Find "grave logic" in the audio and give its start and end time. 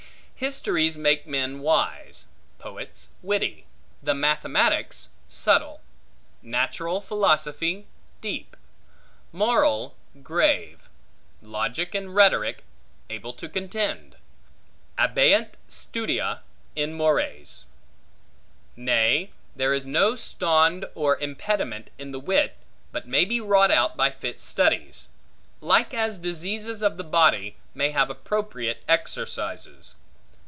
10.23-11.93